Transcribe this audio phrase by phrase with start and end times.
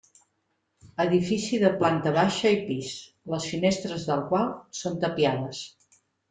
[1.03, 2.95] Edifici de planta baixa i pis,
[3.35, 4.49] les finestres del qual
[4.81, 5.63] són tapiades.